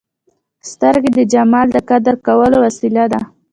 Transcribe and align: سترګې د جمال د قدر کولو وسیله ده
سترګې 0.71 1.11
د 1.15 1.19
جمال 1.33 1.67
د 1.71 1.77
قدر 1.89 2.15
کولو 2.25 2.57
وسیله 2.65 3.03
ده 3.11 3.21